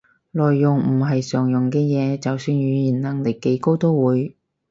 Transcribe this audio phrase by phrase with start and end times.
[0.31, 4.35] 內容唔係常用嘅嘢，就算語言能力幾高都會